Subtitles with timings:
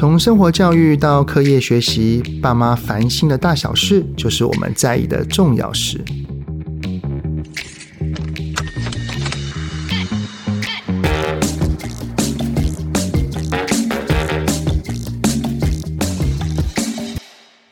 [0.00, 6.02] 从生活教育到课业学习，爸妈烦心的大小事，就是我们在意的重要事。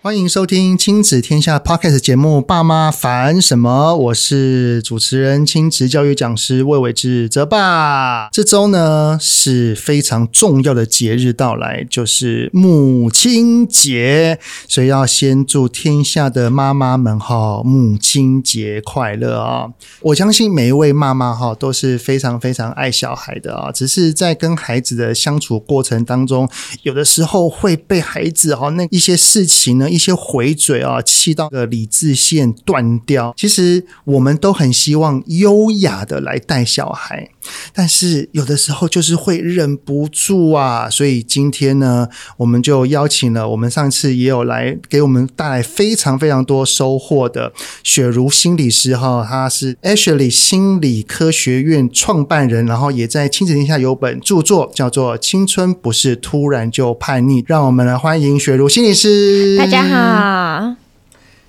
[0.08, 8.30] 欢迎收听亲子天下 Podcast 节目《爸妈烦什么》，我是主持人亲子教育讲师魏伟志泽爸。
[8.32, 19.68] 这周呢是非常重要的节日到来，就是母亲节，所以要先祝天下的妈妈们哈母亲节快乐啊！
[20.00, 26.48] 我相信每一位妈妈哈都是非常非常爱小孩的啊，只是在跟孩子的相处过程当中，
[26.84, 29.90] 有的时候会被孩子哈那一些事情呢。
[29.97, 33.34] 一一些回嘴啊，气到的理智线断掉。
[33.36, 37.28] 其实我们都很希望优雅的来带小孩，
[37.72, 40.88] 但是有的时候就是会忍不住啊。
[40.88, 57.42] 所以今天呢，我们就邀请了我们上次也有来给我们带来非常非常多收获的雪茹心理师哈，他是 Ashley 心理科学院创办人，然后也在亲子天下有本著作叫做《青春不是突然就叛逆》。
[57.48, 59.56] 让我们来欢迎雪茹心理师。
[59.56, 59.87] 大家。
[59.92, 60.76] 啊，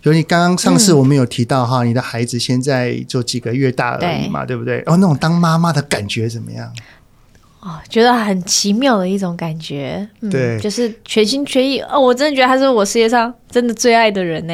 [0.02, 4.80] 就你刚刚上次我们有提到哈，嗯、你的孩子现在就几个月大而已嘛，对，对不对？
[4.86, 6.72] 哦，那种当妈妈的感觉怎么样？
[7.60, 14.54] 哦，觉得很奇妙的一种感觉，嗯、对，就是全心全意哦，我真的觉得他是我世界上真的最爱的人呢。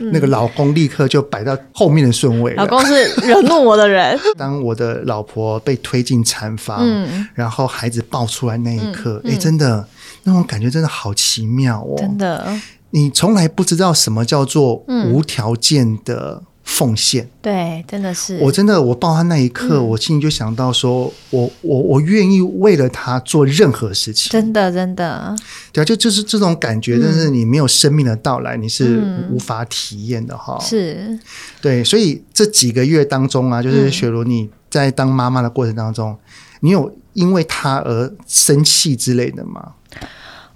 [0.00, 4.20] 嗯、那个老公立刻就摆到后面的顺位，老公是惹怒我的人。
[4.36, 9.88] 当我的老婆被推进产房，嗯、然后孩子抱出来那一刻，哎、真的。
[10.24, 11.96] 那种感觉真的好奇妙哦！
[11.98, 12.46] 真的，
[12.92, 17.24] 你从来不知道什么叫做无条件的奉献。
[17.24, 18.38] 嗯、对，真的是。
[18.40, 24.30] 我真的，我抱他那一刻，嗯、我心里就想到说，我我我愿意为了他做任何事情。
[24.30, 25.34] 真的，真的。
[25.72, 30.58] 对啊，就就是这种感觉，但是你没有生命的到来，嗯、你是无法体验的哈。
[30.60, 31.18] 是。
[31.60, 36.18] 对，所以这几个月当中啊，就是雪茹你在当妈妈的过程当中，嗯、
[36.60, 39.72] 你有因为他而生气之类的吗？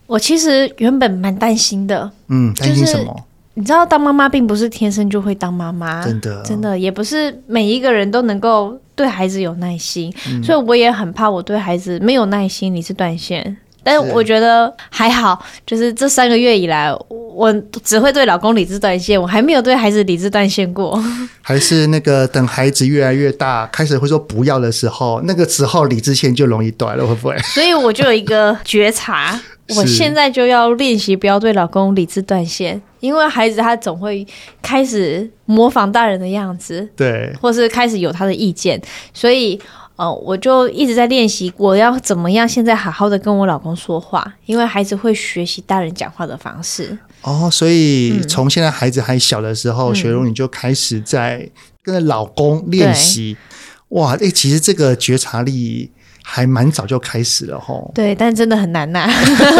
[0.07, 3.15] 我其实原本蛮担心的，嗯，担心什么？
[3.55, 13.57] 你知道，当妈妈并不是天生就会当妈妈，真的，真的也不是每一个人都能够对孩子有耐心，嗯、所以我也很怕我对孩子没有耐心，你是断线。
[13.87, 17.55] 但是我觉得还好，就是这三个月以来，我
[17.85, 21.01] 只会对老公理智断线，我还没有对孩子理智断线过。
[21.41, 27.39] 还是那个等孩子越来越大，开始会说不要的时候，那个时候理智线就容易断了，会不会？
[27.55, 29.41] 所以我就有一个觉察，
[29.77, 34.27] 我现在就要练习不要对老公理智断线，因为孩子他总会
[34.61, 38.83] 开始模仿大人的样子，对，或是开始有他的意见，
[39.15, 39.61] 所以。
[39.97, 46.97] 哦，我就一直在练习，我要怎么样现在好好的跟我老公说话，因为孩子会学习大人讲话的方式。
[47.23, 51.49] 哦，所以从现在孩子还小的时候，嗯、雪茹你就开始在
[51.83, 53.35] 跟着老公练习。
[53.35, 55.91] 对哇，哎、欸，其实这个觉察力
[56.29, 57.89] 还蛮早就开始了吼。
[57.95, 59.11] 对，但真的很难呐、啊。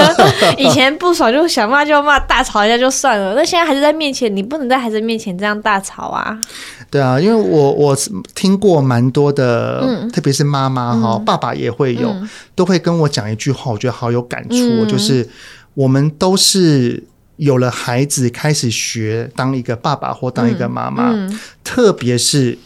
[0.59, 3.35] 以前不爽就想骂就骂，大吵一架就算了。
[3.37, 6.37] 那现在孩子在面前，你不能在孩子面前这样大吵啊。
[6.91, 7.97] 对啊，因为我我
[8.35, 15.29] 听过蛮多的，嗯、特别是妈妈哈，嗯、爸爸也会有，嗯、都会跟我讲一句话，我觉得好有感触，嗯、就是
[15.75, 17.05] 我们都是
[17.37, 22.59] 有了孩子开始学当一个爸爸或当一个妈妈，嗯嗯、特别是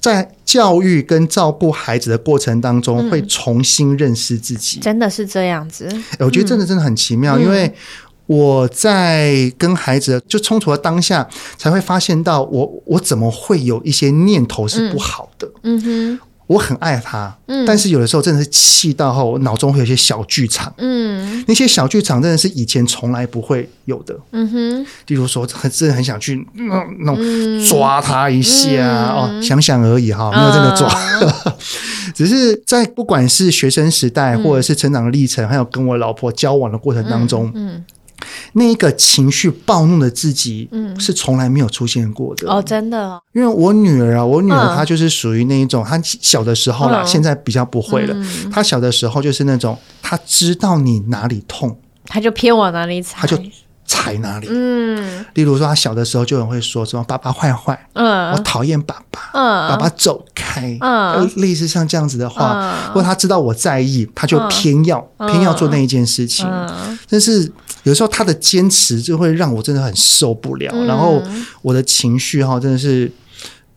[0.00, 5.88] 在教育跟照顾孩子的过程当中，会重新认识自己，真的是这样子。
[6.18, 7.74] 我觉得真的真的很奇妙，嗯、因为。
[8.26, 15.46] 我在跟孩子就冲突的当下，才会发现到我我怎么会有一些念头是不好的。
[15.62, 20.72] 嗯，嗯哼，我很爱他，嗯，但是有的时候真的是气到后，我脑中会有些小剧场。
[20.78, 24.14] 嗯，那些小剧场真的是以前从来不会有的。
[24.32, 30.88] 嗯哼，例如说，很真的很想去那那种抓他一下，嗯，哦，想想而已哈，没有真的抓。
[31.22, 31.52] 嗯，
[32.14, 37.74] 只是在不管是学生时代，或者是成长的历程，还有跟我老婆交往的过程当中，嗯。
[37.76, 37.84] 嗯
[38.52, 42.48] 那一个情绪暴怒的自己，嗯，是从来没有出现过的。
[42.48, 43.20] 哦，真的。
[43.32, 48.16] 因为我女儿啊，我女儿她就是属于那一种，她小的时候啦，现在比较不会了。
[48.52, 53.36] 她小的时候就是那种，她知道你哪里痛，她就偏往哪里踩，她就
[53.86, 54.46] 踩哪里。
[54.50, 66.48] 嗯，例如说，他小的时候就很会说什么“爸爸坏坏”，嗯，我讨厌爸爸，嗯，爸爸走开，嗯，类似像这样子的话，或者她知道我在意，他就偏要偏要做那一件事情，
[67.08, 67.52] 但是。
[67.84, 71.22] 有时候他的坚持就会让我真的很受不了，嗯、然后
[71.60, 73.12] 我的情绪哈真的是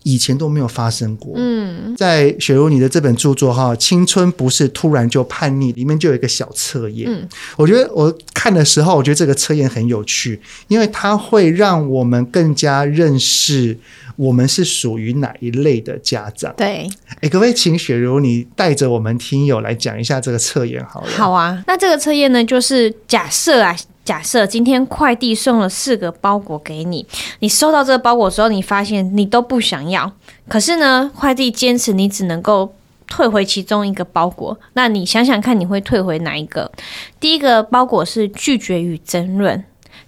[0.07, 1.33] 以前都没有发生过。
[1.35, 7.11] 嗯，在雪茹你的这本著作哈，《青春不是突然就叛逆》里面就有一个小测验。
[7.11, 7.27] 嗯，
[7.57, 10.39] 我觉得我看的时候，我觉得这个测验很有趣，
[10.69, 13.77] 因为它会让我们更加认识
[14.15, 16.53] 我们是属于哪一类的家长。
[16.55, 16.87] 对，
[17.19, 21.09] 哎，可不可以请雪茹你带着我们听友来讲一下这个测验好了？
[21.17, 23.75] 好啊，那这个测验呢，就是假设啊。
[24.07, 27.05] 假设今天快递送了四个包裹给你，
[27.39, 30.09] 你收到这个包裹的时候，你发现你都不想要，
[30.47, 32.73] 可是呢，快递坚持你只能够
[33.05, 36.71] 退回其中一个包裹，那你想想看，你会退回哪一个？
[37.19, 39.61] 第一个包裹是拒绝与争论，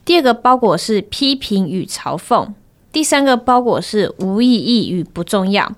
[0.05, 2.47] 第二个包裹是批评与嘲讽，
[2.93, 5.69] 第三个包裹是无意义与不重要，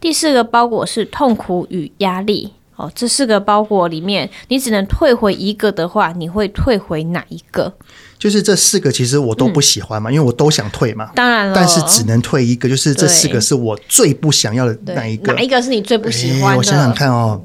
[0.00, 2.54] 第四个包裹是痛苦与压力。
[2.78, 7.74] 哦，这四个包裹里面，你只能退回一个的话，你会退回哪一个？
[8.16, 11.10] 就是这四个，其实我都不喜欢嘛，嗯、因为我都想退嘛。
[11.16, 15.32] 当然了，但是只能退一个，就是这四个是我最不想要的那一个。
[15.32, 16.58] 哪一个是你最不喜欢的？
[16.58, 17.42] 我想想看哦，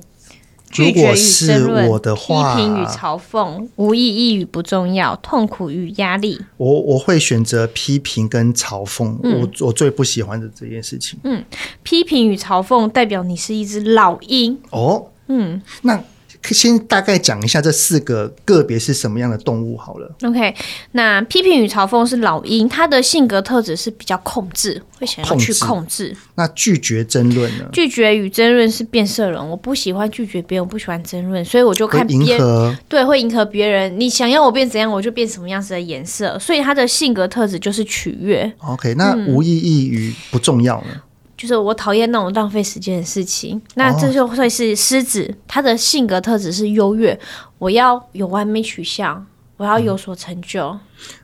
[0.76, 6.40] 如果是我的话，批评与嘲讽，无意义与不重要，痛苦与压力。
[6.58, 11.20] 我我会选择批评跟嘲讽，嗯、我我最不喜欢的这件事情。
[11.24, 11.44] 嗯，
[11.82, 15.08] 批评与嘲讽代表你是一只老鹰哦。
[15.28, 16.04] 嗯，那
[16.52, 20.14] 先大概讲一下这四个个别是什么样的动物好了。
[20.24, 20.54] OK，
[20.92, 26.14] 那批评与嘲讽是老鹰，它的性格特质是比较控制，会想要去控制。
[26.36, 27.64] 那拒绝争论呢？
[27.72, 33.98] 拒绝与争论是变色龙，我不喜欢拒绝别人，我不喜欢争论，所以我就看别人迎合，对，会迎合别人。
[33.98, 36.38] 你想要我变怎样，我就变什么样子的颜色。
[36.38, 38.52] 所以它的性格特质就是取悦。
[38.58, 40.88] OK，那无意义与不重要呢？
[40.92, 41.02] 嗯
[41.44, 47.20] 就是我讨厌那种浪费时间的事情，那这就会是狮子，它的性格特质是优越，
[47.58, 50.70] 我要有完美取向，我要有所成就。
[50.70, 50.80] 嗯、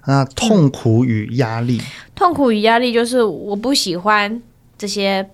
[0.08, 1.82] 那痛苦与压力，
[2.14, 4.42] 痛苦与压力就是我不喜欢
[4.78, 5.26] 这些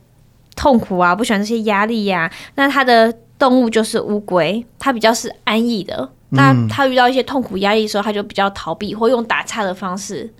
[0.55, 2.31] 痛苦啊，不喜欢这些压力呀、啊。
[2.53, 6.07] 那它的动物就是乌龟，它比较是安逸的。
[6.29, 10.31] 那它遇到一些痛苦压力的时候，它就比较逃避，或用打岔的方式。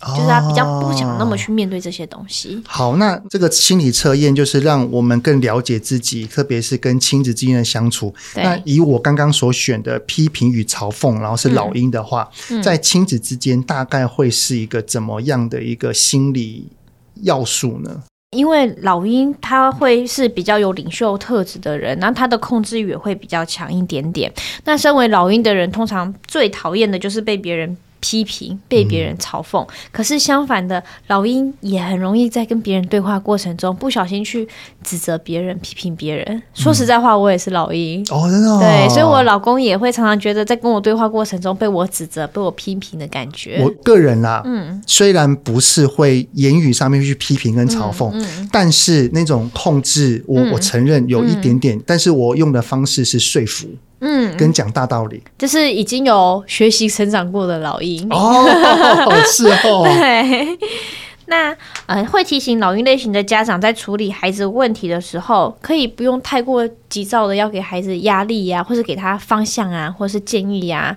[0.00, 2.54] 就是他比较不想那么去面对这些东西。
[2.56, 8.14] 哦、好，那这个心理测验就是让我们更了解自己，特别是跟亲子之间的相处。
[8.36, 16.68] 那以我刚刚所选的批评与嘲讽，然后是老鹰的话，嗯嗯、在亲子之间大概会是一个怎么样的一个心理
[17.22, 18.02] 要素呢？
[18.36, 24.32] 因为老鹰他会是比较有领袖特质的人，那他的控制欲也会比较强一点点。
[24.64, 27.76] 那身为老鹰的人，通常最讨厌的就是被别人。
[28.00, 34.46] 批评被别人嘲讽，嗯、可是相反的，老鹰也很容易在跟别人对话过程中不小心去
[34.82, 36.24] 指责别人、批评别人。
[36.28, 38.58] 嗯、说实在话，我也是老鹰哦，真的、哦。
[38.60, 43.60] 对，所以我老公也会常常觉得在跟我对话过程中被我指责、被我批评的感觉。
[43.62, 53.68] 我个人啦，嗯，虽然不是会言语上面去批评跟嘲讽，但是那种控制，我、嗯、我承认有一点点，嗯、但是我用的方式是说服。
[54.00, 58.46] 嗯，跟讲大道理，就是已经有学习成长过的老鹰哦，
[59.26, 59.82] 是哦。
[59.84, 60.58] 对，
[61.26, 61.54] 那
[61.86, 70.96] 呃，会提醒老鹰类型的家长在处理孩子问题的时候，可以不用太过急躁的要给孩子压力呀、啊，或是给他方向啊，或是建议呀、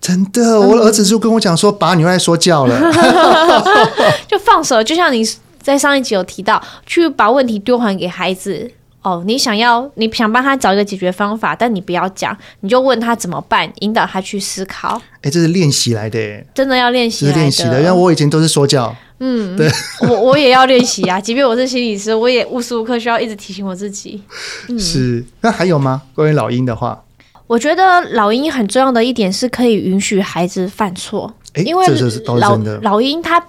[0.00, 2.78] 真的，我的儿子就跟我讲说，爸，你又在说教了，
[4.28, 5.24] 就放手，就像你
[5.60, 8.70] 在上一集有提到，去把问题丢还给孩子。
[9.02, 15.00] 哦，你想要，你想帮他找一个解决方法，但你不要讲，你就问他怎么办，引导他去思考。
[15.16, 17.78] 哎、欸，这是练习来的，真的要练习，是练习的。
[17.78, 19.70] 因为我以前都是说教，嗯，对，
[20.08, 21.20] 我我也要练习啊。
[21.20, 24.20] 即便我是心理师，我也无时无刻需要一直提醒我自己。
[24.68, 26.02] 嗯、是，那还有吗？
[26.14, 27.04] 关于老鹰的话，
[27.46, 31.86] 我觉得老鹰很重要的一点是可以允许孩子犯错，欸、因为
[32.40, 33.42] 老老鹰他。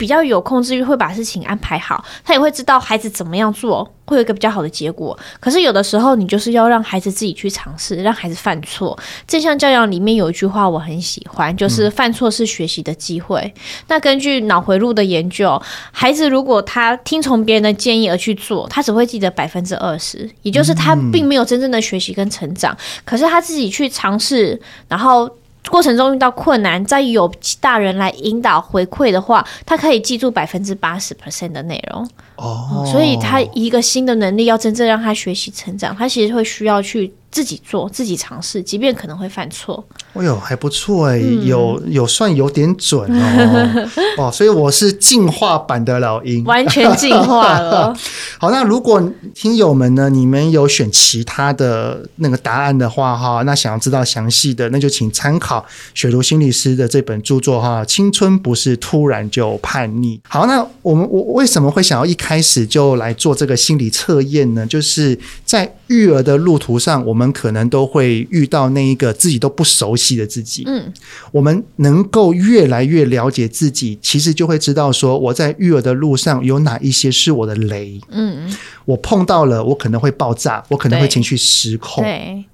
[0.00, 5.16] 比较有控制欲，会把事情安排好，他也会知道孩子怎么样做会有一个比较好的结果。
[5.38, 8.98] 可是有的时候，你就是要让孩子自己去尝试，让孩子犯错。
[9.26, 13.40] 正向教养里面有一句话我很喜欢，就是犯错是学习的机会。
[13.42, 13.52] 嗯、
[13.88, 15.60] 那根据脑回路的研究，
[15.92, 22.72] 孩子如果他听从别人的建议而去做，他只会记得百分之二十，也就是他并没有真正的学习跟成长。
[22.72, 25.30] 嗯、可是他自己去尝试，然后。
[25.70, 32.06] 过程中遇到困难，再有大人来引导回馈的话，他可以记住百分之八十 percent 的内容。
[32.40, 37.12] 哦、嗯，所以他一个新的能力要真正让他学习成长，他其实会需要去。
[37.30, 39.84] 自己做，自己尝试，即便可能会犯错。
[40.14, 43.86] 哎呦，还不错哎，嗯、有有算有点准哦
[44.18, 47.96] 哦，所以我是进化版的老鹰，完全进化了。
[48.40, 49.00] 好，那如果
[49.32, 60.18] 听友们呢，你们有选其他的那个答案的话哈，那想要知道详细的，那就请参考雪茹心理师的这本著作哈，《青春不是突然就叛逆》。
[60.28, 64.64] 好，那我们我为什么会想要一开开始就来做这个心理测验呢？
[64.64, 70.62] 就是在育儿的路途上，我们可能都会遇到那一个自己都不熟悉的自己。
[70.64, 70.92] 嗯，
[71.32, 78.00] 我们能够越来越了解自己，其实就会知道说我在育儿的路上有哪一些是我的雷。
[78.10, 78.48] 嗯，
[78.84, 82.04] 我碰到了，我可能会爆炸，我可能会情绪失控。
[82.04, 82.44] 对。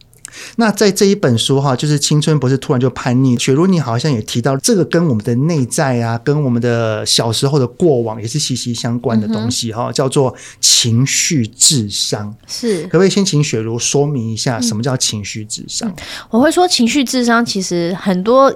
[0.56, 3.38] 那在这一本书哈，就是青春不是突然就叛逆。
[3.38, 12.34] 雪茹，你好像也提到这个跟我们的内在啊，跟我们的小时候的过往也是息息相关的东西哈，叫做情绪智商。
[12.46, 15.88] 是，可不可以先请雪茹说明一下什么叫情绪智商？
[15.88, 15.94] 嗯，
[16.30, 18.52] 我会说情绪智商其实很多。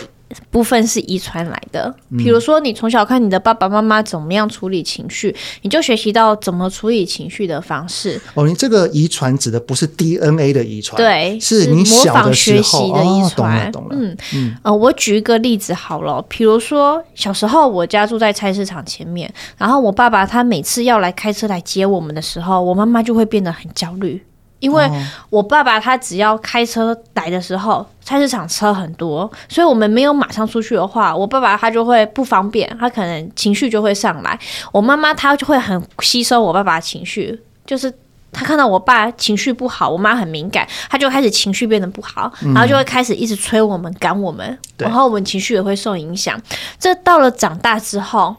[0.51, 8.21] 部分是遗传来的，比如说你从小看你的爸爸妈妈怎么样处理情绪，你就学习到怎么处理情绪的方式。
[8.35, 13.67] 哦，你这个遗传指的不是 DNA 的遗传，对，是你模仿学习的遗传。
[13.69, 13.89] 哦，懂了，懂了。
[13.93, 24.23] 嗯嗯，呃，我举一个例子好了，比如说小时候我家住在菜市场前面，然后我爸爸他每次要来开车来接我们的时候，我妈妈就会变得很焦虑。
[24.61, 24.89] 因为
[25.31, 34.39] 我爸爸他只要开车来的时候，菜市场车很多，所以我们没有马上出去的话，我爸爸他就会不方便，他可能情绪就会上来。
[34.71, 37.93] 我妈妈她就会很吸收我爸爸的情绪，就是
[38.33, 46.41] 她看到我爸情绪不好，我妈很敏感，她就开始情绪变得不好，然后就会开始一直催我们赶我们，然后我们情绪也会受影响。
[46.79, 48.37] 这到了长大之后，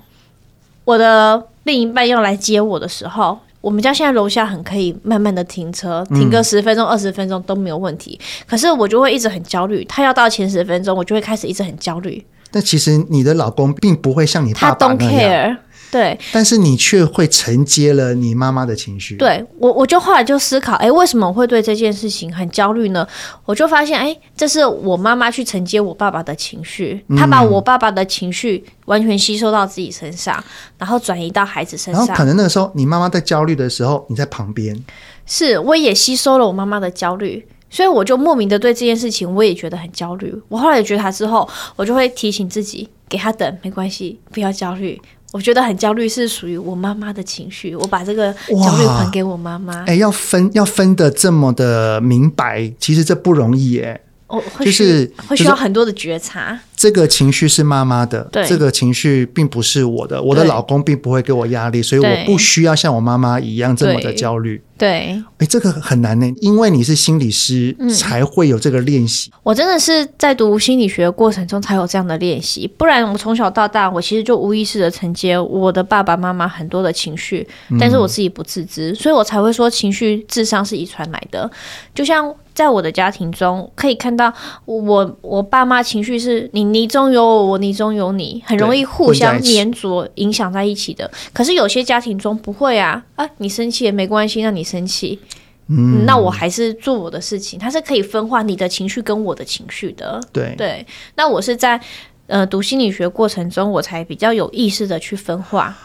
[0.86, 3.40] 我的另一半要来接我的时候。
[3.62, 8.20] 我们家现在楼下很可以慢慢的停车，停个十分钟、二十分钟都没有问题。
[8.48, 12.24] 可是我就会一直很焦虑，他要到前十分钟，我就会开始一直很焦虑。
[12.50, 14.98] 但其实你的老公并不会像你爸爸那样。
[14.98, 15.58] 他 don't care。
[15.92, 19.18] 对，但是你却会承接了你妈妈的情绪。
[19.18, 23.06] 对我，我就后来就思考，哎，为什么我会对这件事情很焦虑呢？
[23.46, 30.42] 我就发现，哎，这是我妈妈去承接我爸爸的情绪，她把我爸爸的情绪完全吸收到自己身上，
[30.78, 32.06] 然后转移到孩子身上。
[32.08, 34.82] 然后可能那个时候，你妈妈在焦虑的时候，你在旁边。
[35.26, 40.34] 是，我也吸收了我妈妈的焦虑，所以我就莫名的对这件事情，我也觉得很焦虑。
[40.48, 45.02] 我后来觉察之后，我就会提醒自己，给他等，没关系，不要焦虑。
[45.32, 47.76] 我觉得很焦虑，是属于我妈妈的情绪。
[47.76, 49.84] 我把这个焦虑还给我妈妈。
[49.86, 54.02] 哎，要分要分的这么的明白，其实这不容易耶。
[54.28, 56.60] 哦，就是会需要很多的觉察。
[56.82, 60.20] 这个情绪是妈妈的，对，这个情绪并不是我的。
[60.20, 64.60] 我的老公并不会给我压力，所以我不需要像我妈妈一样这么的焦虑。
[64.80, 69.30] 对，哎，这个很难呢，因为你是心理师，嗯，才会有这个练习。
[69.44, 77.48] 我真的是在读心理学的过程中才有这样的练习，不然我从小到大，我其实就无意识的承接我的爸爸妈妈很多的情绪，
[77.80, 81.48] 但是我自己不自知，所以我才会说情绪智商是遗传来的。
[81.94, 84.34] 就像在我的家庭中，可以看到
[84.66, 86.71] 我我爸妈情绪是你。
[86.72, 91.10] 你中有我，我你中有你，很容易互相黏着，影响在一起的。
[91.34, 95.20] 可是有些家庭中不会啊，啊，你生气也没关系，那你生气，
[95.68, 97.60] 嗯，那我还是做我的事情。
[97.60, 100.22] 它是可以分化你的情绪跟我的情绪的。
[100.32, 100.86] 对对，
[101.16, 101.80] 那我是在
[102.28, 105.78] 呃读心理学过程中，我才比较有意识的去分化，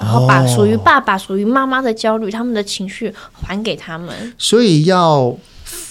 [0.00, 4.34] 然后把属于爸爸、属于妈妈的焦虑、他们的情绪还给他们。
[4.36, 5.36] 所以要。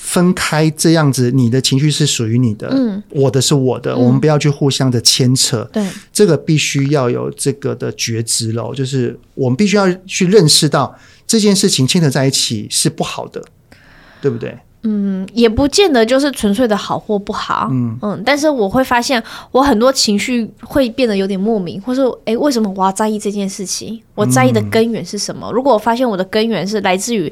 [0.10, 10.96] 分开这样子，你的情绪是属于你的，嗯，我的是我的，嗯，我们不要去互相的牵扯，对，这个必须要有这个的觉知喽，就是我们必须要去认识到
[11.28, 13.40] 这件事情牵扯在一起是不好的，
[14.20, 14.58] 对不对？
[14.82, 24.02] 嗯，也不见得就是纯粹的好或不好，嗯嗯，但是我会发现我很多情绪会变得有点莫名，或是诶，为什么我要在意这件事情？
[24.16, 25.52] 我在意的根源是什么？
[25.52, 27.32] 嗯，如果我发现我的根源是来自于。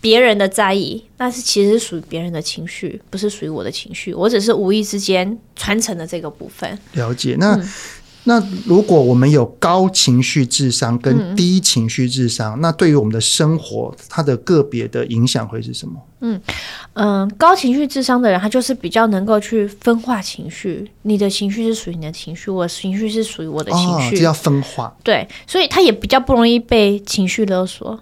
[0.00, 4.14] 别人的在意，那是其实是属于别人的情绪，不是属于我的情绪。
[4.14, 6.78] 我只是无意之间传承的这个部分。
[6.92, 7.36] 了解。
[7.38, 7.68] 那、嗯、
[8.24, 15.94] 那如果我们有高情绪智商跟低情绪智商，嗯、那对于我们的生活，它的个别的影响会是什么？
[16.20, 16.40] 嗯
[16.94, 20.88] 嗯、呃，高情绪智商的人，他就是比较能够去分化情绪。
[21.02, 24.96] 你的情绪是属于你的情绪，我的情绪是属于我的情绪，这、哦、叫分化。
[25.04, 27.98] 对，所以他也比较不容易被情绪勒索。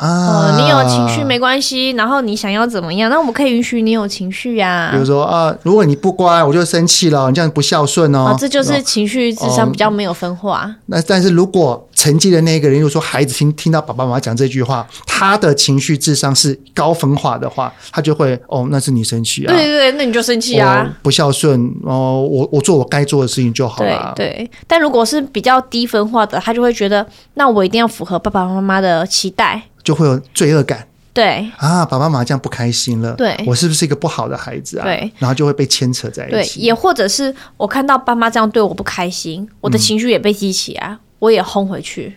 [0.00, 3.10] 啊、哦，你有情绪没关系，然后你想要怎么样？
[3.10, 4.92] 那我们可以允许你有情绪呀、啊。
[4.92, 8.24] 比如说啊，如果你不乖，我就生气了，你这样不孝顺哦。
[8.24, 10.62] 啊，这就是情绪智商比较没有分化。
[10.64, 19.52] 哦、那但是如果成绩的那个人，如果说孩子听听到爸爸妈妈讲这句话，他的情绪智商是高分化的话，他就会哦，那是你生气啊。
[19.52, 20.90] 对对对，那你就生气啊。
[21.02, 24.14] 不孝顺哦，我我做我该做的事情就好了。
[24.16, 29.62] 对对，但如果是比较低分化的，他就会觉得，那我一定要符合爸爸妈妈的期待。
[29.90, 34.84] 就会有罪恶感，对啊，爸爸妈妈这样不开心了，对，我是不是一个不好的孩子啊？
[34.84, 36.60] 对，然后就会被牵扯在一起。
[36.60, 42.14] 对，也或者是我看到爸妈这样对我不开心，我的情绪也被激起啊，嗯、我也轰回去。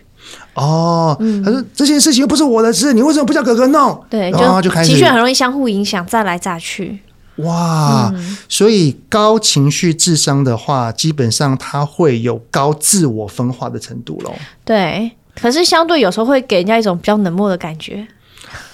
[0.54, 4.00] 哦，嗯、他说这件事情又不是我的事，你为什么不叫哥哥弄？
[4.08, 7.00] 对，然后就开始情绪很容易相互影响，炸来炸去。
[7.38, 14.32] 哇，嗯、所以高情绪智商的话，基本上他会有高自我分化的程度喽。
[14.64, 15.10] 对，
[15.40, 18.06] 可是相对有时候会给人家一种比较冷漠的感觉。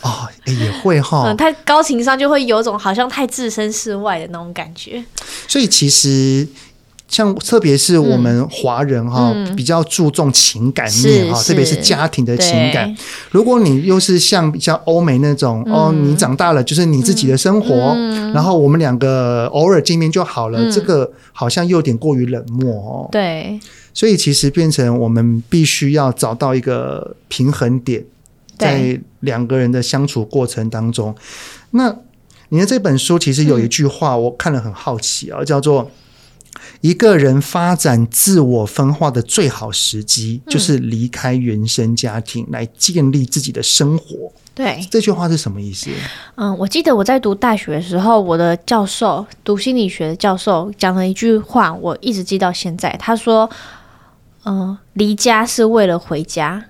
[0.02, 5.02] 哦，也会哈、太高情商就会有种好像太置身事外的那种感觉。
[5.46, 6.46] 所以其实。
[7.10, 12.96] 像特别是我们华人哈，嗯、比较注重情感面哈，特别是家庭的情感。
[13.32, 23.08] 如果你又是像比较欧美那种、嗯、哦，你长大了就是你自己的生活，嗯、然后我们两个偶尔见面就好了，嗯、这个好像又有点过于冷漠哦。
[23.10, 23.58] 对，
[23.92, 28.04] 所以其实变成我们必须要找到一个平衡点，
[28.58, 31.14] 在两个人的相处过程当中。
[31.70, 31.96] 那
[32.50, 35.90] 你的这本书其实有一句话，我看了很好奇啊，嗯、叫做。
[36.80, 44.32] 一个人发展自我分化的最好时机，就是离开原生家庭来建立自己的生活。
[44.54, 45.90] 对，这句话是什么意思？
[46.36, 52.94] 嗯，我记得我在读大学的时候，我的教授读心理学的教授讲了一句话，我一直记到现在。
[52.98, 53.48] 他说
[54.44, 56.66] ：“嗯，离家是为了回家。”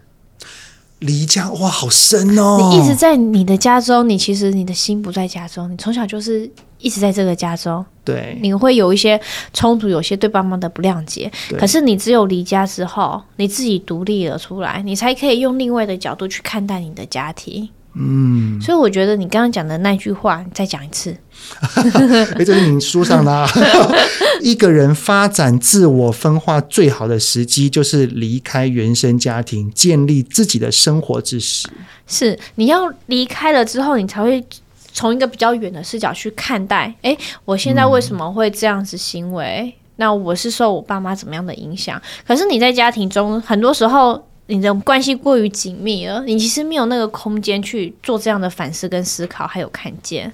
[1.01, 2.59] 离家哇，好深哦！
[2.61, 6.47] 你一直在你的家中，你其实你的心不在家中，你从小就是
[6.79, 7.83] 一直在这个家中。
[8.05, 9.19] 对，你会有一些
[9.55, 11.33] 冲突，有些对爸妈的不谅解。
[11.59, 17.67] 可是你只有离家之后，你自己独立了出来，你才可以用另外的角度去看待你的家庭。
[17.95, 21.17] 嗯，所以我觉得你刚刚讲的那句话，你再讲一次。
[22.37, 23.49] 哎，这是你书上的啊。
[24.41, 31.69] 一个人发展自我分化最好的时机，就是离开原生家庭，建立自己的生活之时。
[32.07, 34.45] 是，你要离开了之后，你才会
[34.93, 36.95] 从一个比较远的视角去看待。
[37.03, 39.63] 哎，我现在为什么会这样子行为？
[39.65, 42.01] 嗯、那我是受我爸妈怎么样的影响？
[42.27, 44.25] 可是你在家庭中，很多时候。
[44.51, 50.31] 你的关系过于紧密了，你其实没有那个空间去做这样的反思跟思考，还有看见。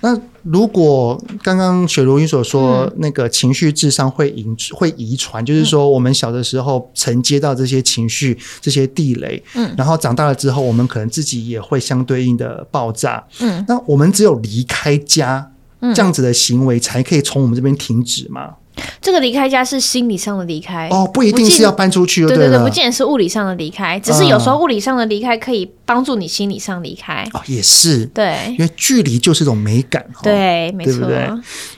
[0.00, 13.64] 那如果刚刚雪如你所说，嗯、那个情绪智商会遗会遗传，就是说我们小的时候承接到这些情绪、这些地雷，嗯，然后长大了之后，我们可能自己也会相对应的爆炸，嗯。
[13.66, 15.50] 那我们只有离开家，
[15.94, 18.56] 这样子的行为，才可以从我们这边停止吗？
[19.00, 22.26] 这个离开家是心理上的离开哦，不一定是要搬出去。
[22.26, 27.26] 对对对，不见得是物理上的离开，只是有时候物理上的离开可以帮助你心理上离开。
[27.32, 30.04] 哦，也是对，因为距离就是一种美感。
[30.22, 31.06] 对，没错。
[31.06, 31.28] 对。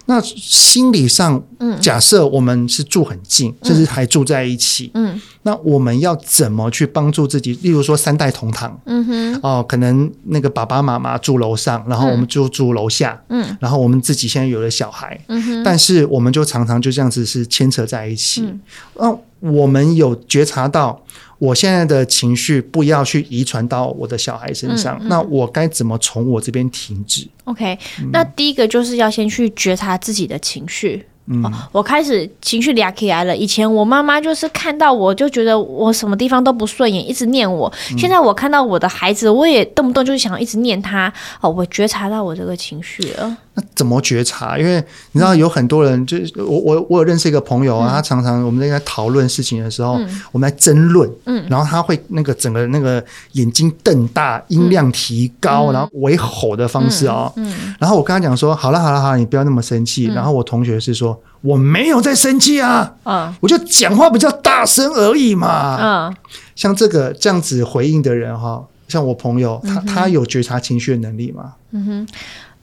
[0.07, 7.53] 那心理上，嗯，假设我们是住很近，甚至还住在一起，嗯，那我们要怎么去帮助自己？
[7.63, 16.88] 例如说三代同堂，嗯哼，哦，可能那个爸爸妈妈住楼上，然后我们就住楼下，嗯，然后我们自己现在有了小孩，嗯哼，但是我们就常常就。
[16.89, 18.41] 就这样子是牵扯在一起。
[18.41, 18.61] 嗯，
[18.95, 20.99] 嗯，我们有觉察到，
[21.39, 24.99] 我现在的情绪不要去遗传到我的小孩身上。
[25.03, 31.05] 那我该怎么从我这边停止？OK，嗯，那第一个就是要先去觉察自己的情绪。
[31.31, 33.37] 嗯、哦，我开始情绪俩起来了。
[33.37, 37.71] 以前我妈妈就是看到我就觉得我什么地方都不顺眼，一直念我。
[37.91, 41.13] 嗯、现在我看到我的孩子，我也动不动就是想一直念他。
[41.43, 43.37] 哦，我觉察到我这个情绪了。
[43.59, 44.57] 那怎么觉察？
[44.57, 44.77] 因为
[45.11, 57.75] 你知道有很多人，就是我我我有认识一个朋友啊，嗯、他常常我们在讨论事情的时候，嗯、我们在争论，嗯，然后他会那个整个那个眼睛瞪大，音量提高，嗯、然后为吼的方式哦，嗯，嗯。
[57.81, 60.09] 然后我跟他讲说，好了好了好了，你不要那么生气。
[60.09, 61.19] 嗯、然后我同学是说。
[61.41, 66.17] 我没有在生气啊，嗯，我就讲话比较大声而已嘛，嗯，
[66.57, 71.53] 像这个这样子回应的人哈，像我朋友，他他有觉察情绪的能力吗？
[71.71, 72.09] 嗯哼。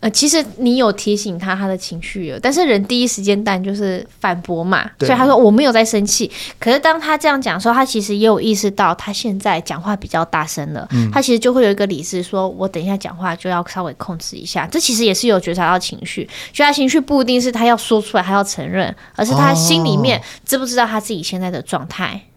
[0.05, 6.29] 呃，其实你有提醒他他的情绪了，但是人第一时间但就是反驳嘛，所以他说我没有在生气。
[6.59, 14.67] 可是当他这样讲的时候，他其实也有意识到他现在讲话比较大声了，嗯、他其实就会有一个理智说，我等一下讲话就要稍微控制一下。
[14.71, 22.09] 这其实也是有觉察到情绪，觉察情绪不一定是他要说出来，他要承认，而是他心里面知不知道他自己现在的状态。
[22.13, 22.35] 哦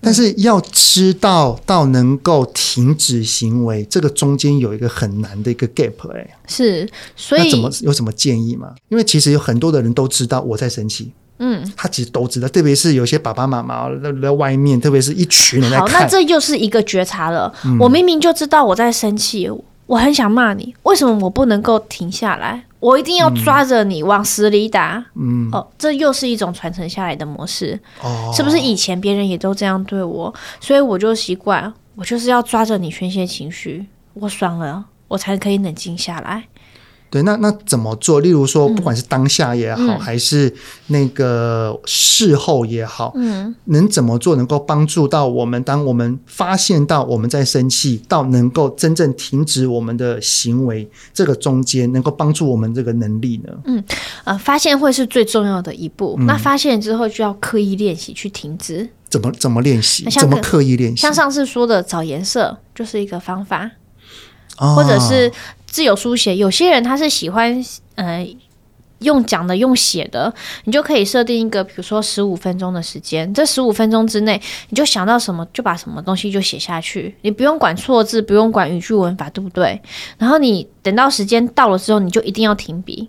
[0.00, 8.74] 但是要知道到能够停止行为，这个中间有一个很难的一个 gap 哎、欸，是，所以怎么有什么建议吗？
[8.88, 17.52] 因为其实有很多的人都知道我在生气，嗯，他其实都知道，特别是有些爸爸妈妈在在外面，特别是一群人在看，好，那这又是一个觉察了。
[17.64, 19.50] 嗯、我明明就知道我在生气，
[19.86, 22.64] 我很想骂你，为什么我不能够停下来？
[22.80, 36.44] 我一定要抓着你往死里打，嗯，哦，这又是一种传承下来的模式，哦，是不是以前别人也都这样对我，所以我就习惯，我就是要抓着你宣泄情绪，我爽了，我才可以冷静下来。
[37.10, 38.20] 对，那那怎么做？
[38.20, 40.54] 例如说，不管是当下也好，嗯、还是
[40.88, 45.62] 那个事后也好，嗯，能怎么做能够帮助到我们？
[45.62, 53.54] 当我们发现到我们在生气，到能够真正停止我们的行为，这个中间能够帮助我们这个能力呢？
[53.64, 53.82] 嗯，
[54.24, 56.14] 呃，发现会是最重要的一步。
[56.18, 58.86] 嗯、那发现之后就要刻意练习去停止。
[59.08, 60.04] 怎么怎么练习？
[60.10, 60.98] 怎么刻意练习？
[61.00, 63.70] 像上次说的找颜色就是一个方法，
[64.58, 65.32] 哦、或者是。
[65.70, 68.28] 自由书写，有些人他是喜欢呃
[69.00, 70.32] 用讲的，用写的，
[70.64, 79.80] 你就可以设定一个，比如说十五分钟的时间，这十五分钟之内，你就想到什么就把什么东西就写下去，你不用管错字，不用管语句文法，对不对？
[80.16, 83.08] 然后你等到时间到了之后，你就一定要停笔。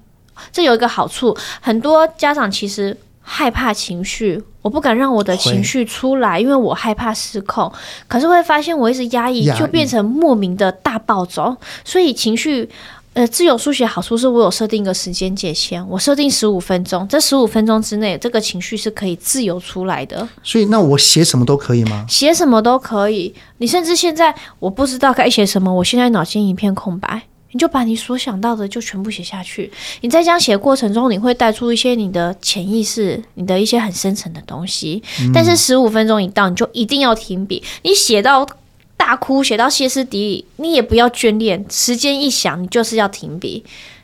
[0.51, 2.95] 这有一个好处，很多家长其实。
[3.31, 7.71] 害怕情绪，我不敢让我的情绪出来，因为我害怕失控。
[8.07, 11.55] 可是会发现我一直压抑，就变成莫名的大暴走。
[11.85, 12.67] 所以情绪，
[13.13, 20.27] 呃，自由书写好处是我有设定一个时间界限，我设定十五分钟，这十五分钟之内，这个情绪是可以自由出来的。
[20.41, 22.03] 所以，那我写什么都可以吗？
[22.09, 23.35] 写什么都可以。
[23.59, 27.28] 你甚至现在我不知道该写什么，我现在脑筋一片空白。
[27.51, 29.71] 你就把你所想到的就全部写下去。
[30.01, 35.01] 你在这样写的过程中，你会带出一些你的潜意识，你的一些很深层的东西。
[35.21, 37.63] 嗯、但是十五分钟一到，你就一定要停笔。
[37.81, 38.47] 你写到
[38.95, 41.65] 大哭，写到歇斯底里，你也不要眷恋。
[41.71, 43.63] 时间一响，你就是要停笔。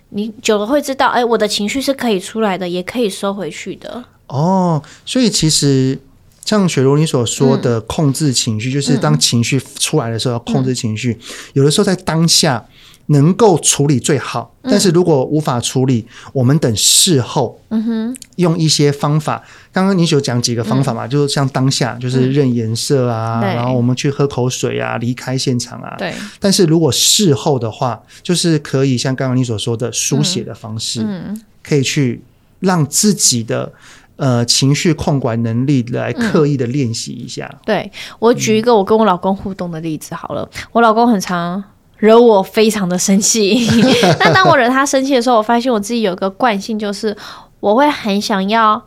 [0.10, 4.03] 你久了会知道，哎，我的情绪是可以出来的，也可以收回去的。
[4.25, 5.99] 哦，所以其实
[6.43, 11.12] 像雪茹你所说的控制情绪，嗯、就是当情绪出来的时候要控制情绪。
[11.12, 11.19] 嗯、
[11.53, 12.65] 有的时候在当下。
[13.08, 19.44] 能够处理最好，但是如果无法处理，嗯、我们等事后，嗯哼，用一些方法。
[19.72, 25.94] 刚刚你有讲几个方法嘛，嗯、就是像当下，就是认颜色啊，嗯、然后我们去喝口水啊，离开现场啊。
[26.00, 26.13] 对。
[26.39, 32.24] 但是如果事后的话，就是可以像刚刚你所说的书写的方式，嗯，可以去
[32.62, 33.72] 让自己的
[34.15, 37.48] 呃情绪控管能力来刻意的练习一下。
[37.52, 41.63] 嗯、对，我举一个我跟我老公互动的例子好了，我老公很常。
[41.97, 43.67] 惹我非常的生气，
[44.19, 47.15] 那当我惹他生气的时候，我发现我自己有一个惯性，就是
[47.60, 48.81] 我会很想要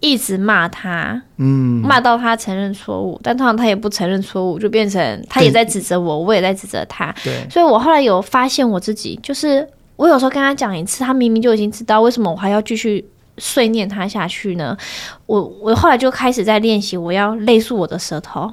[0.00, 13.04] 一直骂他，嗯，骂到他承认错误，但通常他也不承认错误，就变成他也在指责我，我也在指责他，对，所以我后来有发现我自己，就是我有时候跟他讲一次，他明明就已经知道，为什么我还要继续
[13.38, 14.76] 碎念他下去呢？
[15.26, 18.52] 我我后来就开始在练习，我要勒住我的舌头。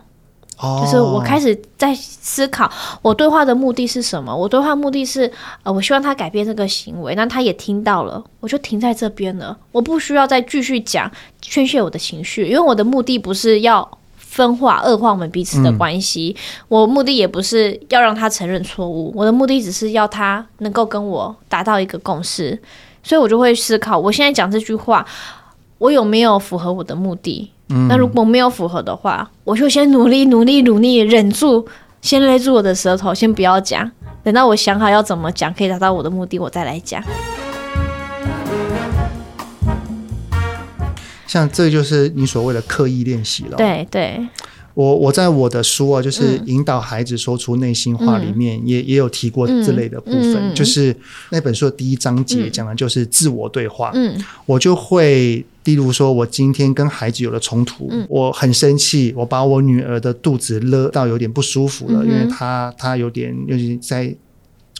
[0.57, 4.35] 就是我开始在思考，我对话的目的是什么？
[4.35, 5.29] 我对话目的是，
[5.63, 9.57] 呃，我希望他改变这个行为，那他也听到了，我就停在这边了。
[9.71, 22.57] 我不需要再继续讲宣泄我的情绪，因为我的目的不是要分化、恶化我们彼此的关系，嗯、我目的也不是要让他承认错误，我的目的只是要他能够跟我达到一个共识，
[23.03, 25.05] 所以我就会思考，我现在讲这句话，
[25.79, 27.51] 我有没有符合我的目的？
[27.69, 31.65] 嗯，那如果没有符合的话，我就先努力、努力、努力，忍住，
[32.01, 33.91] 先勒住我的舌头，先不要讲。
[34.23, 37.03] 等到我想好要怎么讲，可以达到我的目的，我再来讲。
[41.27, 43.57] 像这就是你所谓的刻意练习了。
[43.57, 44.25] 对对。
[44.73, 50.33] 我我在我的书啊，就是引导孩子说出内心话里面也，也、嗯、也有提过这类的部分。
[50.35, 50.93] 嗯嗯、就是
[51.29, 53.91] 那本书的第一章节讲的就是自我对话。
[53.93, 64.15] 嗯，我就会，例如说，我今天跟孩子有了冲突，嗯、我很生气，我把我女儿的肚子勒到有点不舒服了，嗯、因为她她有点有点在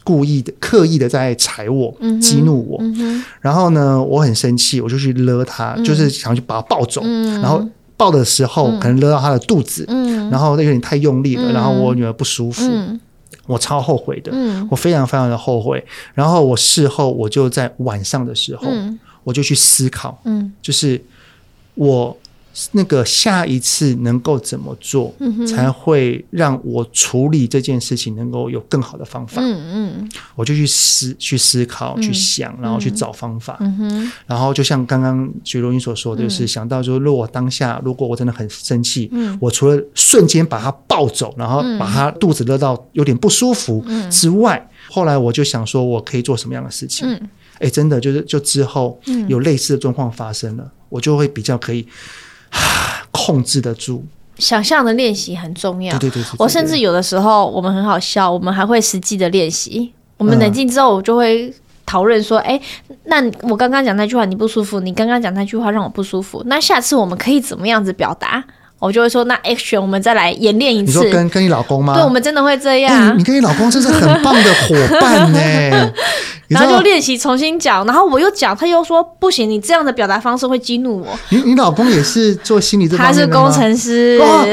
[0.04, 2.78] 故意的、刻意的在踩我、嗯、激怒我。
[2.80, 7.62] 嗯、然后呢，我很生气，我就去勒她，嗯、就是想去把她抱走，嗯、然后。
[7.98, 13.00] 抱的时候可能勒到她的肚子，嗯、然后那有点太用力了，嗯、然后我女儿不舒服，嗯、
[13.48, 15.82] 我超后悔的，嗯、我非常非常的后悔。
[16.14, 21.04] 然后我事后我就在晚上的时候，嗯、我就去思考，嗯、就是
[21.74, 22.18] 我。
[22.72, 29.42] 那个下一次能够怎么做，嗯、才会让我处理这件事情能够有更好的方法？
[29.42, 33.58] 嗯嗯，我就去思去思考、嗯、去想，然后去找方法。
[33.60, 47.06] 嗯哼，然后就像刚刚雪茹你所说的，就是想到说，如果我当下如果我真的很生气，嗯，我除了瞬间把他抱走，然后把他肚子热到有点不舒服之外，嗯、后来我就想说，我可以做什么样的事情？
[47.06, 51.88] 嗯，哎，真的就是就之后有类似的状况发生了，嗯、我就会比较可以。
[53.12, 54.06] 控制得住，
[54.38, 55.98] 想象的练习很重要。
[55.98, 59.92] 对对对，对，我甚至有的时候我们很好笑，我们还会实际的练习。
[60.18, 61.54] 我们冷静之后，我就会
[61.86, 68.44] 讨论说：“哎、嗯，那我刚刚讲那句话你不舒服，你刚刚讲那句话让我不舒服，那下次我们可以怎么样子表达？”
[68.78, 71.96] 我就会说：“那 action，我们再来演练一次。”你说跟跟你老公吗？
[71.96, 73.10] 对，我们真的会这样。
[73.10, 75.94] 欸、你跟你老公真是很棒的伙伴呢。
[76.48, 81.08] 然后就练习重新讲，然后我又讲，他又说不行，你这样的表达方式会激怒我。
[81.30, 83.28] 你你老公也是做心理这方面的？
[83.28, 84.46] 他 是工程师，哦、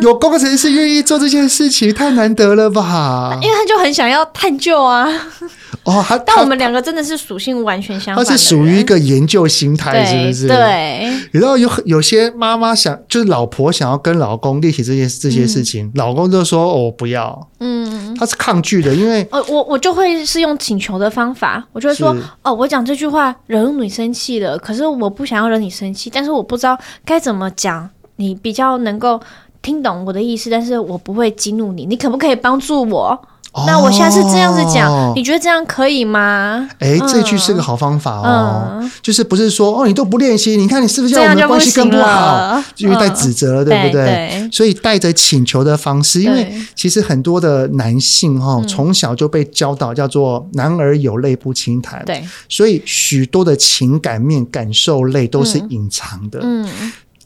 [0.00, 3.36] 有工程师愿意做这件事情，太难得了吧？
[3.42, 5.08] 因为他就很想要探究啊。
[5.84, 8.24] 哦，但我们两个真的是属性完全相反。
[8.24, 10.46] 他是属于一个研究心态，是不是？
[10.46, 11.12] 对。
[11.32, 29.20] 然后有有些妈妈想，就是老婆想要跟老公练习这些这些事情，嗯、老公就说：“哦，不要。”嗯，他是抗拒的，因为呃，我我就会是用请求的方法，我就会说：“哦，我讲这句话惹你生气了，可是我不想要惹你生气，但是我不知道该怎么讲，你比较能够
[29.60, 33.20] 听懂我的意思，但是我不会激怒你，你可不可以帮助我？”
[33.66, 36.68] 那我下次这样子讲，哦、你觉得这样可以吗？
[36.78, 42.62] 哎，这句是个好方法哦，嗯、就是不是说哦，你都不练习，你看你是不是让我们的关系更不好？
[42.74, 44.04] 就因为带指责了，嗯、对不对？
[44.04, 56.40] 对对，所以带着请求的方式，因为其实很多的男性哈、哦，从小就被教导叫做“男儿有泪不轻弹”，对，所以许多的情感面、感受类都是隐藏的。
[56.42, 56.66] 嗯，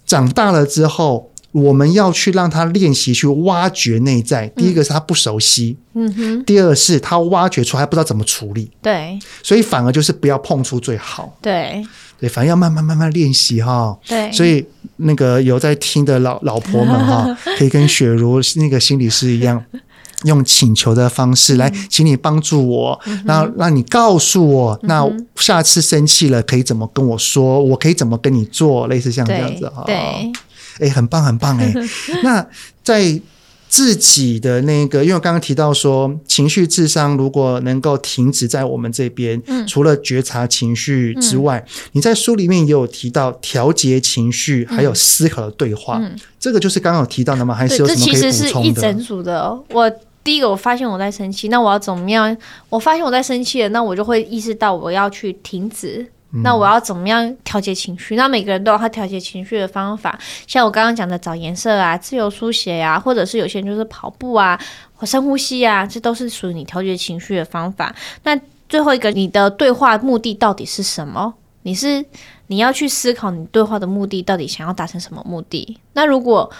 [0.04, 1.30] 长大了之后。
[1.56, 4.46] 我们要去让他练习去挖掘内在。
[4.48, 6.44] 第一个是他不熟悉，嗯哼。
[6.44, 9.18] 第二是他挖掘出来还不知道怎么处理，对。
[9.42, 11.82] 所以反而就是不要碰触最好，对
[12.20, 12.28] 对。
[12.28, 14.30] 反正要慢慢慢慢练习哈，对。
[14.32, 14.62] 所以
[14.96, 19.64] 那个有在听的老老婆们哈， 可以跟雪茹那个心理师一样，
[20.24, 30.30] 用请求的方式来，请你帮助我，然后让你告诉我，那下次生气了可以怎么跟我说，我可以怎么跟你做，类似像这样子哈，对。
[30.80, 31.56] 哎，很棒，很棒！
[31.58, 31.72] 哎，
[32.22, 32.46] 那
[32.82, 33.20] 在
[33.68, 47.54] 自己的那个，因为我刚刚提到说，情绪智商如果能够停止在我们这边，嗯，除了觉察情绪之外，嗯，你在书里面也有提到调节情绪，还有思考的对话，嗯，这个就是刚刚有提到的吗？
[47.54, 48.20] 还是有什么可以补充的？
[48.20, 49.62] 这其实是一整组的哦。
[49.70, 49.90] 我
[50.22, 52.34] 第一个，我发现我在生气，那我要怎么样？
[52.68, 56.06] 我发现我在生气了，那我就会意识到我要去停止。
[56.42, 58.16] 那我要怎么样调节情绪？
[58.16, 64.60] 那每个人都有他调节情绪的方法，像我刚刚讲的找颜色啊、自由书写呀、啊，或者是有些人就是跑步啊、
[65.02, 67.94] 深呼吸啊，这都是属于你调节情绪的方法。
[68.24, 71.34] 那最后一个，你的对话目的到底是什么？
[71.62, 72.04] 你是
[72.48, 75.78] 你要去思考你对话的目的到底想要达成什么目的？
[75.94, 76.50] 那如果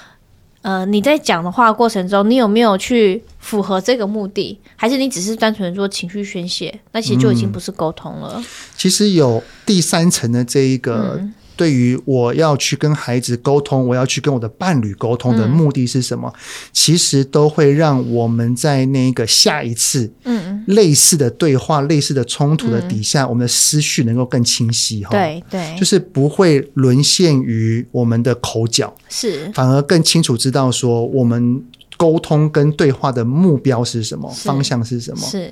[0.67, 4.59] 呃，你在讲的话过程中，你有没有去符合这个目的？
[4.75, 6.77] 还是你只是单纯做情绪宣泄？
[6.91, 8.35] 那其实就已经不是沟通了。
[8.37, 8.45] 嗯，
[8.77, 11.21] 其实有第三层的这一个。
[11.57, 16.31] 嗯对于我要去跟孩子沟通，我要去跟我的伴侣沟通的目的是什么？
[16.35, 16.41] 嗯、
[16.73, 25.11] 其实都会让我们在那个下一次，嗯，类似的对话、嗯、类似的冲突的底下，嗯、我们的思绪能够更清晰哈。
[25.11, 31.65] 对对，就是不会沦陷于我们的口角，是反而更清楚知道说我们
[31.97, 35.27] 沟通跟对话的目标是什么，方向是什么。
[35.27, 35.51] 是，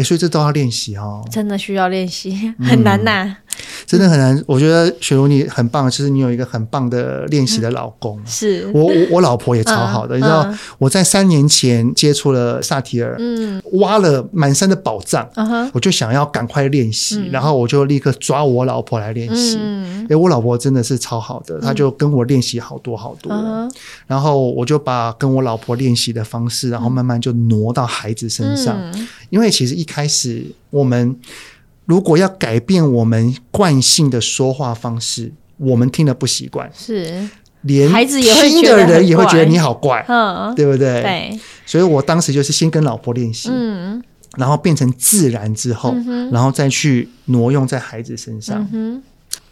[0.00, 3.24] 哎，所以这都要练习哦，真的需要练习，很难呐、啊。
[3.24, 3.36] 嗯
[3.86, 8.18] 真的很难，我觉得雪茹你很棒，其实你有一个很棒的练习的老公。
[8.24, 8.70] 是。
[8.72, 15.28] 我我我老婆也超好的，你知道我在三年前接触了萨提尔，嗯，挖了满山的宝藏，
[15.74, 19.58] 我就想要赶快练习，然后我就立刻抓我老婆来练习。
[20.08, 23.32] 哎，我老婆真的是超好的，她就跟我练习好多好多，
[24.06, 28.78] 然后我就把跟我老婆练习的方式，然后慢慢就挪到孩子身上，
[29.30, 31.16] 因为其实一开始我们。
[31.86, 37.28] 如果要改变我们惯性的说话方式，我们听了不习惯，是。
[37.62, 41.02] 连孩子也会听的人也会觉得你好怪，嗯，对不对？
[41.02, 44.00] 对，所以我当时就是先跟老婆练习，嗯，
[44.36, 48.64] 然后变成自然之后，嗯、然后再去挪用在孩子身上。
[48.72, 49.02] 嗯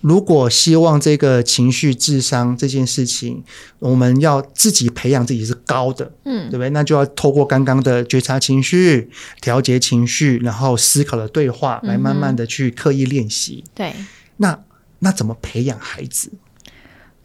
[0.00, 3.42] 如果希望这个情绪智商这件事情，
[3.80, 6.70] 我们要自己培养自己是高的，嗯，对不对？
[6.70, 13.64] 那就要透过刚刚的觉察情绪、调节情绪，然后思考的对话，来慢慢的去刻意练习。
[13.74, 13.92] 对，
[14.36, 14.56] 那
[15.00, 16.30] 那怎么培养孩子？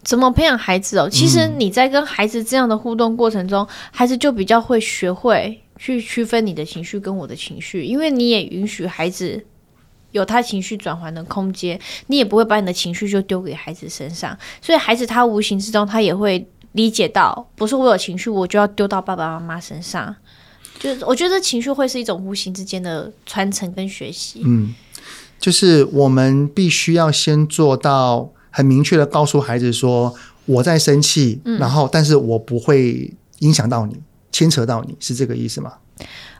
[0.01, 1.07] 怎么培养孩子哦？
[1.07, 9.45] 其实你在跟孩子这样的互动过程中，嗯、孩子就比较会学会去区分你的情绪跟我的情绪，因为你也允许孩子。
[10.13, 20.15] 有他情绪转换的空间，你也不会把你的情绪就丢给孩子身上，所以孩子他无形之中他也会理解到，不是我有情绪我就要丢到爸爸妈妈身上，
[20.79, 24.41] 就是我觉得情绪会是一种无形之间的传承跟学习。
[24.45, 24.73] 嗯，
[25.39, 30.13] 就是我们必须要先做到很明确的告诉孩子说，
[30.45, 33.97] 我在生气，嗯、然后但是我不会影响到你，
[34.31, 35.73] 牵扯到你，是这个意思吗？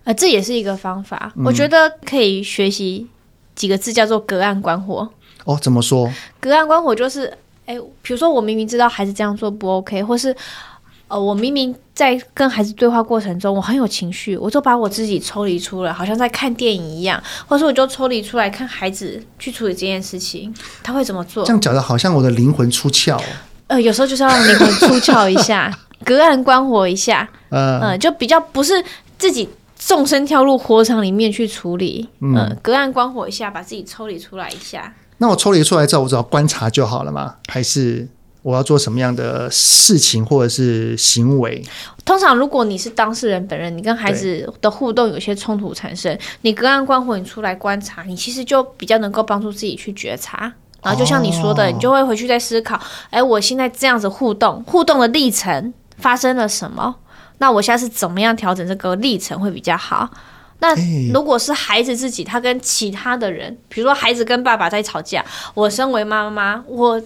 [0.04, 3.08] 呃，这也是一个方法，嗯、我觉得可以学习。
[3.56, 5.08] 几个字叫做隔岸观火
[5.46, 5.58] 哦？
[5.62, 6.12] 怎么说？
[6.40, 7.32] 隔岸观火就是，
[7.66, 10.36] 哎，比如说我明明知道孩子这样做不 OK，或是
[11.08, 21.46] 呃，我明明在跟孩子对话过程中，我很有情绪，我就把我自己抽离出来，好像在看电影一样，或者说我就抽离出来看孩子去处理这件事情，他会怎么做？
[21.46, 23.22] 这样讲的好像我的灵魂出窍。
[23.68, 25.72] 呃，有时候就是要让灵魂出窍一下，
[26.04, 28.84] 隔岸观火一下，嗯、呃，就比较不是
[29.18, 29.48] 自己。
[29.86, 34.94] 纵身跳入火场里面去处理，嗯、呃，隔岸观火一下，把自己抽离出来一下。
[35.18, 37.36] 那我抽离出来之后，我只要观察就好了吗？
[37.50, 38.08] 还是
[38.42, 41.62] 我要做什么样的事情或者是行为？
[42.06, 50.52] 通常，如果你是当事人本人，你跟孩子的互动有些冲突产生，你隔岸观火，你出来观察，你其实就比较能够帮助自己去觉察。
[50.82, 56.96] 然后，就像你说的，哦、你就会回去再思考：哎，我现在这样子互动，互动的历程发生了什么？
[57.40, 60.10] 那我现在是怎么样调整这个历程会比较好？
[60.60, 60.74] 那
[61.12, 67.02] 如果是孩子自己，他跟其他的人，比如说孩子跟爸爸在吵架，我身为妈妈，我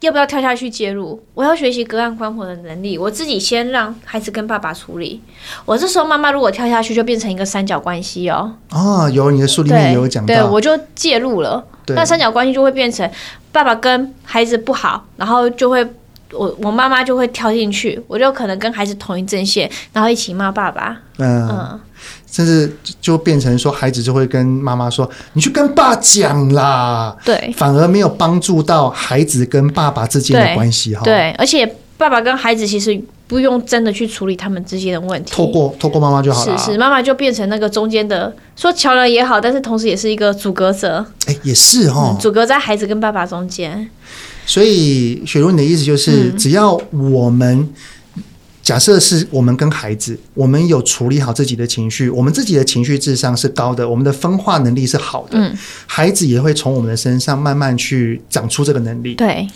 [0.00, 1.22] 要不要跳下去介入？
[1.34, 5.20] 我要学习隔岸观火的能力，我自己先让孩子跟爸爸处理。
[5.66, 8.54] 我这时候妈妈如果跳下去，就变成一个三角关系哦。
[8.70, 11.62] 啊，有你的书里面有讲到，对，我就介入了。
[11.88, 13.10] 那三角关系就会变成
[13.52, 15.86] 爸爸跟孩子不好，然后就会。
[16.36, 20.96] 我我妈妈就会跳进去，我就可能跟孩子同一阵线，然后一起骂爸爸。
[21.18, 21.80] 嗯，嗯，
[22.30, 31.02] 甚至就变成说，孩子就会跟妈妈说：“你去跟爸讲啦。”对，反而没有帮助到孩子跟爸爸之间的关系哈。
[31.04, 31.64] 对，而且
[31.96, 36.58] 爸爸跟孩子其实不用真的去处理他们之间的问题，透过透过妈妈就好了。
[36.58, 41.06] 是是，妈妈就变成那个中间的说桥梁也好，但是同时也是一个阻隔者。
[41.26, 43.88] 哎，也是哈、嗯，阻隔在孩子跟爸爸中间。
[44.46, 47.68] 所以，雪茹，你的意思就是，只要我们
[48.62, 55.54] 假设是我们跟孩子，我们有处理好自己的情绪，我们自己的情绪智商是高的，我们的分化能力是好的，
[55.86, 59.14] 孩子也会从我们的身上慢慢去长出这个能力。
[59.14, 59.46] 对。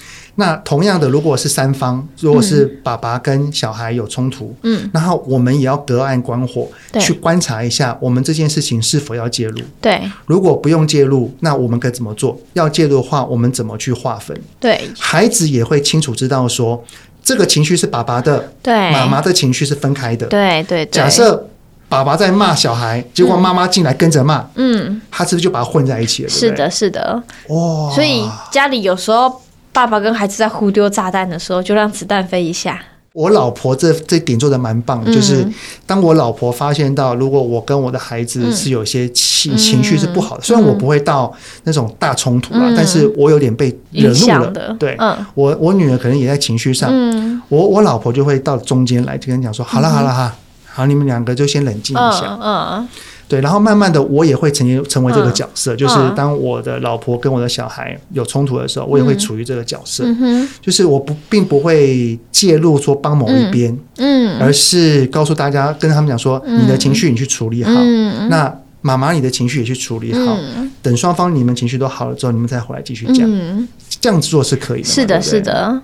[0.40, 9.58] 那同样的，如果是三方，如果是爸爸跟小孩有冲突，嗯，然后我们也要隔岸观火，对，去观察一下我们这件事情是否要介入。
[9.80, 12.40] 对，如果不用介入，那我们该怎么做？
[12.52, 14.40] 要介入的话，我们怎么去划分？
[14.60, 16.84] 对，孩子也会清楚知道说，
[17.20, 20.28] 这个情绪是爸爸的，对，妈妈的情绪是分开的。
[20.28, 20.90] 对对，对。
[20.92, 21.48] 假设
[21.88, 26.28] 爸爸在骂小孩，结果妈妈进来跟着骂，嗯，他是不是就把它混在一起了？
[26.28, 27.20] 是的，是的。
[27.48, 29.42] 哇，所以家里有时候。
[29.78, 32.82] 爸爸跟孩子在互丢炸弹的时候，就让子弹飞一下。
[33.12, 35.46] 我老婆这这点做的蛮棒，嗯，就是
[35.86, 44.74] 当我老婆发现到，如果我跟我的孩子是有些情，嗯、情绪是不好的，虽然我不会到那种大冲突啊，嗯，但是我有点被惹怒了。
[44.80, 50.34] 对，嗯，我我女儿可能也在情绪上，嗯，我我老婆就会到中间来，就跟你讲说，好了好了哈，
[50.66, 52.66] 好，你们两个就先冷静一下，嗯。
[52.72, 52.88] 嗯
[53.28, 73.68] 对，然后慢慢的，我也会成为成为这个角色，嗯，就是当我的老婆跟我的小孩有冲突的时候，嗯，我也会处于这个角色，嗯，就是我不并不会介入说帮某一边，嗯，而是告诉大家，跟他们讲说，嗯，你的情绪你去处理好，嗯，那妈妈你的情绪也去处理好，嗯，等双方你们情绪都好了之后，你们再回来继续讲，嗯，
[74.00, 75.82] 这样子做是可以的，是的，是的，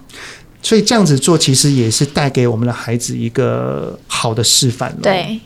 [0.63, 5.39] 所以这样子做其实也是带给我们的孩子一个好的示范，对。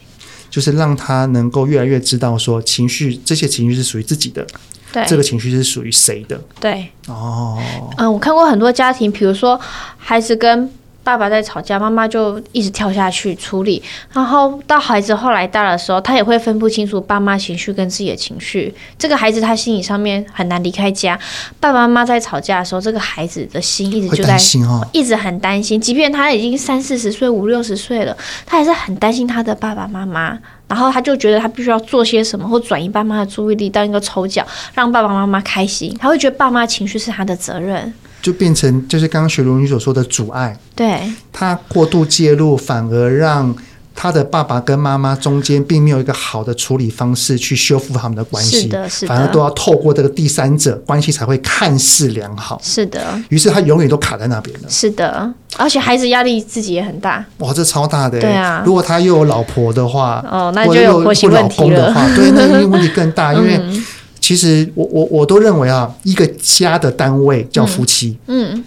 [0.59, 4.45] 就是让他能够越来越知道说，情绪这些情绪是属于自己的，
[4.93, 6.43] 对，这个情绪是属于谁的？
[6.59, 7.63] 对，哦，
[7.97, 9.61] 嗯，我看过很多家庭，比如说
[9.97, 10.69] 孩子跟。
[11.09, 18.75] 爸爸在吵架，妈妈就一直跳下去处理，然后到孩子后来大的时候，他也会分不清楚爸妈情绪跟自己的情绪。
[18.99, 21.19] 这个孩子他心理上面很难离开家。
[21.59, 24.37] 爸爸妈妈在吵架的时候，这个孩子的心一直就在，
[24.69, 25.81] 哦、一直很担心。
[25.81, 30.39] 即便他已经三四十岁、五六十岁了，他还是很担心他的爸爸妈妈。
[30.69, 35.97] 然后他就觉得他必须要做些什么，或转移爸妈的注意力，当一个抽奖，让爸爸妈妈开心。
[35.99, 37.95] 他会觉得爸妈情绪是他的责任。
[38.21, 41.01] 就变成就是刚刚雪茹你所说的阻碍，对，
[41.33, 43.55] 他过度介入，反而让
[43.95, 53.21] 他的爸爸跟妈妈中间并没有一个好的处理方式去修复他们的关系，是的，是的，反而都要透过这个第三者关系才会看似良好，是的。
[53.29, 55.33] 于是他永远都卡在那边了，是的。
[55.57, 58.63] 而且孩子压力自己也很大，哇，这超大的，对啊。
[58.65, 63.57] 如果他又有老婆的话，哦，那就有婆媳问题了，对，那问题更大， 因为。
[63.57, 63.85] 嗯
[64.29, 68.15] 其实我我我都认为啊，一个家的单位叫夫妻。
[68.27, 68.65] 嗯，嗯，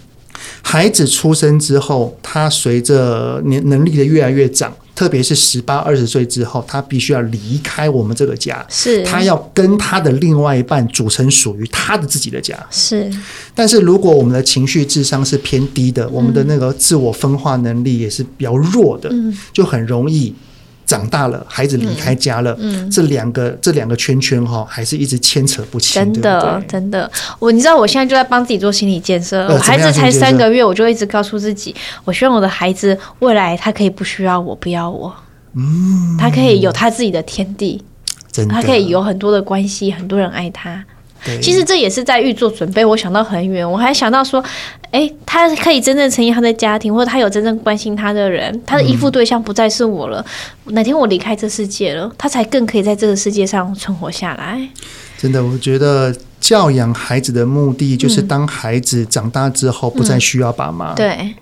[0.64, 12.58] 孩子出生之后，他随着年能力的越来越长，特别是十八二十岁之后，他必须要离开我们这个家，是他要跟他的另外一半组成属于他的自己的家。
[12.72, 13.08] 是，
[13.54, 20.34] 但是如果我们的情绪智商是偏低的，我们的那个自我分化能力也是比较弱的，嗯，就很容易。
[20.92, 25.94] 长大了，孩子离开家了，嗯，这两个这两个圈圈哈，还是一直牵扯不清。
[26.02, 29.48] 真的，对对真的，我你知道，我现在就在帮自己做心理建设。
[29.48, 31.74] 我孩子才三个月，我就一直告诉自己，
[32.04, 35.16] 我希望我的孩子未来他可以不需要我，不要我，
[35.56, 37.82] 嗯，他可以有他自己的天地，
[38.30, 40.84] 真的，他可以有很多的关系，很多人爱他。
[41.42, 42.84] 其实这也是在预做准备。
[42.84, 44.44] 我想到很远，我还想到说，
[44.90, 50.26] 哎，他可以真正成立他的家庭，或者他有真正关心他的人，他的依附对象不再是我了。
[50.66, 54.60] 嗯、哪天我离开这世界了，他才更可以在这个世界上存活下来。
[55.18, 60.94] 真的，我觉得教养孩子的目的，就是当孩子长大之后不再需要爸妈。
[60.94, 61.36] 嗯、对，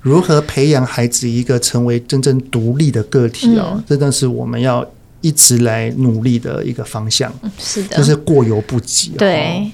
[0.00, 4.86] 如何培养孩子一个成为真正独立的个体哦，真的是我们要。
[5.20, 9.10] 一直来努力的一个方向，是的，就是过犹不及。
[9.18, 9.70] 对。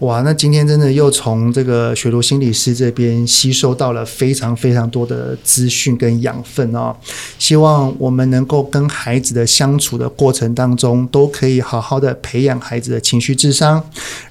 [0.00, 6.94] 哇，那今天真的又从这个雪茹心理师这边吸收到了非常非常多的资讯跟养分哦。
[7.38, 13.82] 希望我们能够跟孩子的相处的过程当中，都可以好好的培养孩子的情绪智商，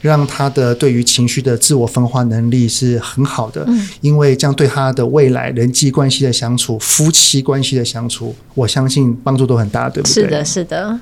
[0.02, 3.64] 让他的对于情绪的自我分化能力是很好的。
[3.68, 10.14] 嗯，因为这样对他的未来人际关系的相处、夫妻关系的相处，我相信帮助都很大，对不对？
[10.14, 11.00] 是的，是的。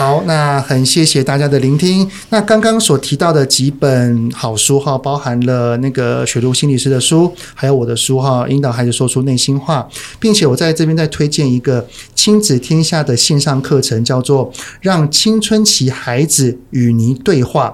[0.00, 2.10] 好，那很谢谢大家的聆听。
[2.30, 9.86] 那刚刚所提到的几本好书哈，包含了那个雪茹心理师的书，还有我的书哈，引导孩子说出内心话，
[10.18, 17.68] 并且我在这边再推荐一个亲子天下的线上课程，叫做《让青春期孩子与你对话》。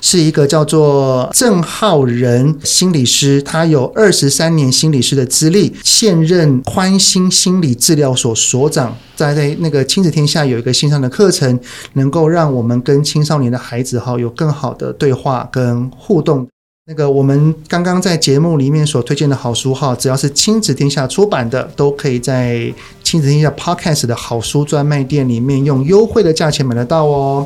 [0.00, 11.58] 是一个叫做郑浩仁心理师，他有二十三年心理师的资历，现任宽心心理治疗所所长，在在那个亲子天下有一个线上的课程，
[11.94, 16.46] 能够让我们跟青少年的孩子哈有更好的对话跟互动。
[16.88, 22.72] 那个我们刚刚在节目里面所推荐的好书哈，只要是亲子天下出版的，都可以在
[23.02, 27.44] 亲子天下 Podcast 的好书专卖店里面用优惠的价钱买得到哦。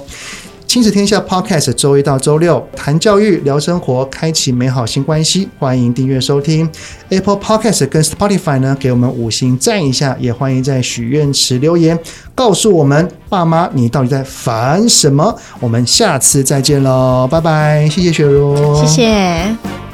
[0.71, 5.49] 亲子天下 Podcast，周一到周六谈教育、聊生活，开启美好新关系。
[5.59, 6.71] 欢迎订阅收听
[7.09, 11.99] Apple Podcast 跟 Spotify 呢，给我们五星赞一下，也欢迎在许愿池留言，
[12.37, 15.37] 告诉我们爸妈你到底在烦什么。
[15.59, 19.90] 我们下次再见喽，拜拜，谢谢雪茹，谢谢。